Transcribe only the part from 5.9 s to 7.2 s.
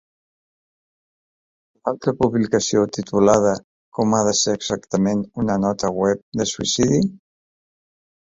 web de suïcidi?